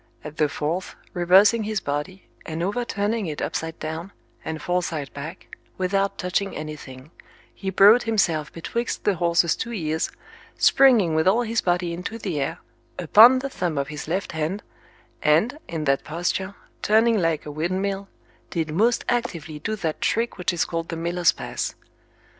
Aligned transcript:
At 0.23 0.37
the 0.37 0.49
fourth, 0.49 0.95
reversing 1.13 1.61
his 1.61 1.79
body, 1.79 2.27
and 2.43 2.63
overturning 2.63 3.27
it 3.27 3.39
upside 3.39 3.77
down, 3.77 4.11
and 4.43 4.59
foreside 4.59 5.13
back, 5.13 5.55
without 5.77 6.17
touching 6.17 6.55
anything, 6.57 7.11
he 7.53 7.69
brought 7.69 8.01
himself 8.01 8.51
betwixt 8.51 9.03
the 9.03 9.13
horse's 9.13 9.55
two 9.55 9.71
ears, 9.73 10.09
springing 10.57 11.13
with 11.13 11.27
all 11.27 11.43
his 11.43 11.61
body 11.61 11.93
into 11.93 12.17
the 12.17 12.41
air, 12.41 12.57
upon 12.97 13.37
the 13.37 13.49
thumb 13.51 13.77
of 13.77 13.89
his 13.89 14.07
left 14.07 14.31
hand, 14.31 14.63
and 15.21 15.59
in 15.67 15.83
that 15.83 16.03
posture, 16.03 16.55
turning 16.81 17.19
like 17.19 17.45
a 17.45 17.51
windmill, 17.51 18.09
did 18.49 18.71
most 18.71 19.05
actively 19.07 19.59
do 19.59 19.75
that 19.75 20.01
trick 20.01 20.35
which 20.35 20.51
is 20.51 20.65
called 20.65 20.89
the 20.89 20.97
miller's 20.97 21.31
pass. 21.31 21.75